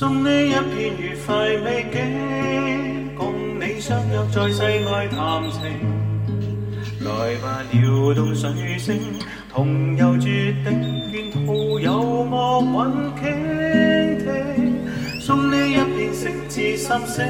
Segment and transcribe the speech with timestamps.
[0.00, 5.60] 送你一片愉快美景，共你相约在世外谈情。
[7.00, 8.98] 来吧，撩动水声，
[9.52, 10.72] 同游绝顶，
[11.12, 12.72] 沿途有乐韵
[13.20, 13.24] 倾
[14.24, 15.20] 听。
[15.20, 17.28] 送你一片诚挚心声，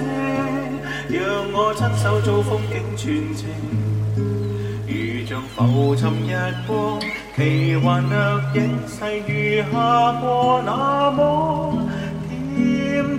[1.09, 3.51] 让我亲手做风景全程。
[4.87, 7.01] 如像浮沉日光，
[7.35, 8.97] 奇幻掠影，细
[9.27, 11.80] 雨下过那么。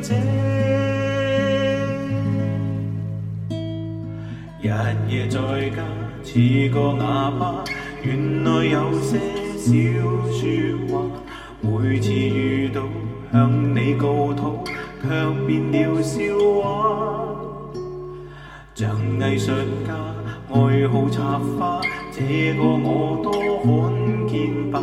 [0.02, 0.18] 恬静，
[4.60, 4.72] 日
[5.08, 5.38] 夜在
[5.70, 5.84] 家
[6.24, 7.64] 似个哑巴，
[8.02, 9.20] 原来有些
[9.56, 9.70] 少
[10.32, 10.42] 说
[10.90, 11.06] 话。
[11.62, 12.82] 每次遇到
[13.32, 14.64] 向你告讨，
[15.04, 15.08] 却
[15.46, 16.20] 变了笑
[16.60, 17.30] 话。
[18.74, 18.90] 像
[19.32, 19.52] 艺术
[19.86, 19.94] 家
[20.50, 21.80] 爱好插花，
[22.28, 23.32] 这个我多
[23.64, 23.92] 罕
[24.28, 24.80] 见吧，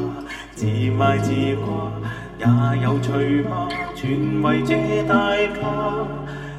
[0.57, 1.33] 自卖自
[1.65, 1.93] 夸。
[2.37, 3.69] 也有趣吗？
[3.95, 6.07] 全为这大家，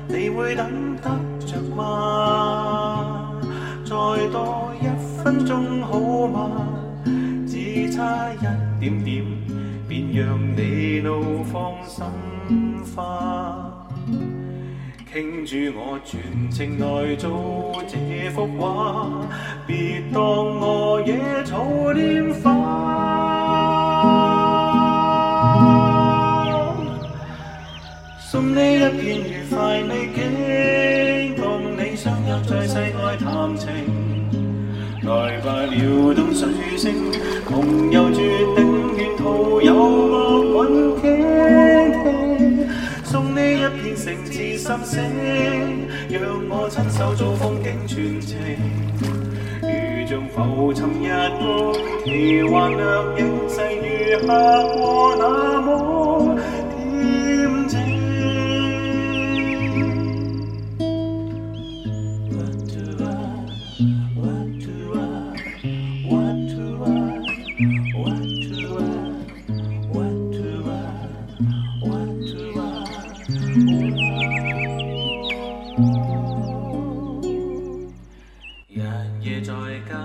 [0.07, 1.09] 你会等得
[1.45, 3.33] 着吗？
[3.83, 3.91] 再
[4.31, 4.88] 多一
[5.22, 6.50] 分钟好吗？
[7.45, 8.39] 只差一
[8.80, 9.25] 点点，
[9.88, 12.05] 便让你怒放心
[12.95, 13.78] 花。
[15.11, 16.21] 倾注我全
[16.52, 19.09] 情来做这幅画，
[19.66, 22.45] 别当我野草拈花。
[28.19, 30.21] 送你一片愉快美景，
[31.41, 33.67] 共你相约在世外谈情。
[35.01, 36.94] 来吧，撩动水声，
[37.45, 40.88] 共游绝顶，沿途有乐韵。
[43.53, 44.95] 一片诚挚心声，
[46.09, 48.38] 让我亲手做风景全程。
[49.62, 51.06] 如像浮沉日
[51.38, 51.73] 光，
[52.06, 52.07] 奇
[52.44, 52.84] 幻掠
[53.19, 54.29] 影，细如下
[54.73, 55.68] 过那么
[79.41, 79.95] 在家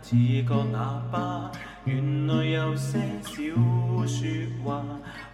[0.00, 0.14] 似
[0.46, 1.50] 个哑巴，
[1.84, 3.32] 原来有些少
[4.06, 4.26] 说
[4.62, 4.84] 话。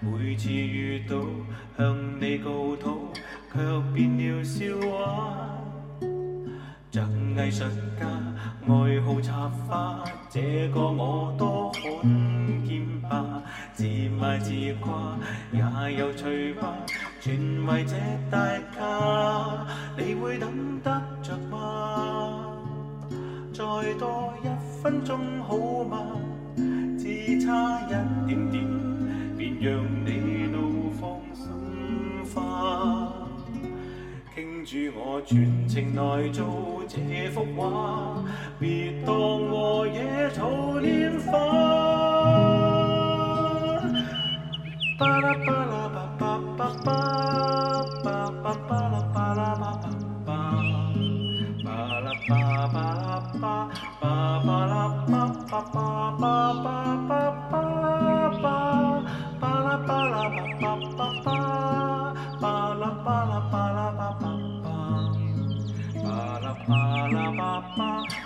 [0.00, 1.16] 每次遇到
[1.76, 2.96] 向你告讨，
[3.52, 3.58] 却
[3.92, 4.74] 变了笑。
[4.80, 5.58] 话。
[6.90, 7.64] 像艺术
[7.98, 8.06] 家
[8.66, 13.42] 爱好插花，这个我多罕见吧。
[13.74, 13.84] 自
[14.18, 15.16] 卖自夸
[15.52, 16.74] 也有趣吧，
[17.20, 17.96] 全为这
[18.30, 18.38] 大
[18.74, 22.41] 家，你会等得着吗？
[23.62, 26.18] 再多一分钟好吗？
[26.98, 27.88] 只差一
[28.26, 28.66] 点点，
[29.38, 31.46] 便让你怒放心
[32.34, 33.12] 花。
[34.34, 38.24] 倾注我全情来做这幅画，
[38.58, 40.50] 别当我野草
[40.80, 41.61] 拈花。
[53.42, 53.66] ba
[67.78, 68.21] ba